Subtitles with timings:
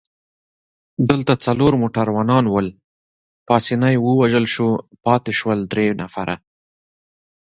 [1.09, 2.67] دلته څلور موټروانان ول،
[3.47, 4.69] پاسیني ووژل شو،
[5.05, 6.35] پاتې شول درې نفره.